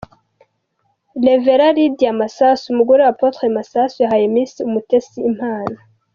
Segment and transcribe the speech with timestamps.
[1.25, 1.45] Rev
[1.77, 5.77] Lydia Masasu umugore wa Apotre Masasu, yahaye Miss Umutesi impano.